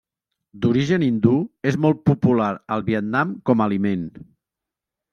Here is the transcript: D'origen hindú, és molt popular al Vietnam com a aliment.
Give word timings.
D'origen 0.63 1.05
hindú, 1.07 1.33
és 1.73 1.77
molt 1.85 2.03
popular 2.13 2.49
al 2.77 2.87
Vietnam 2.91 3.39
com 3.51 3.63
a 3.67 3.71
aliment. 3.71 4.07